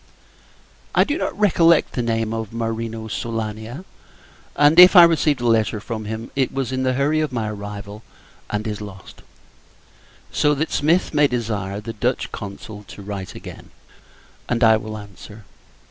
I 0.95 1.03
do 1.03 1.15
not 1.19 1.37
recollect 1.39 1.93
the 1.93 2.01
name 2.01 2.33
of 2.33 2.51
Marino 2.51 3.07
Soolania; 3.07 3.85
and, 4.55 4.79
if 4.79 4.95
I 4.95 5.03
received 5.03 5.41
a 5.41 5.45
letter 5.45 5.79
from 5.79 6.05
him, 6.05 6.31
it 6.35 6.51
was 6.51 6.71
in 6.71 6.81
the 6.81 6.93
hurry 6.95 7.19
of 7.21 7.31
my 7.31 7.47
arrival, 7.51 8.01
and 8.49 8.65
is 8.65 8.81
lost: 8.81 9.21
so 10.31 10.55
that 10.55 10.71
Smith 10.71 11.13
may 11.13 11.27
desire 11.27 11.79
the 11.79 11.93
Dutch 11.93 12.31
Consul 12.31 12.81
to 12.87 12.95
desire 12.95 12.99
him 12.99 13.05
to 13.05 13.09
write 13.09 13.35
again, 13.35 13.69
and 14.49 14.63
I 14.63 14.75
will 14.75 14.97
answer. 14.97 15.45